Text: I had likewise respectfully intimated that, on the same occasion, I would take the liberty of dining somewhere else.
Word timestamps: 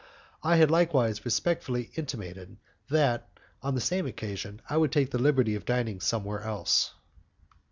I 0.41 0.55
had 0.55 0.71
likewise 0.71 1.25
respectfully 1.25 1.91
intimated 1.93 2.57
that, 2.89 3.29
on 3.61 3.75
the 3.75 3.81
same 3.81 4.07
occasion, 4.07 4.59
I 4.67 4.75
would 4.77 4.91
take 4.91 5.11
the 5.11 5.19
liberty 5.19 5.53
of 5.53 5.63
dining 5.63 5.99
somewhere 6.01 6.41
else. 6.41 6.95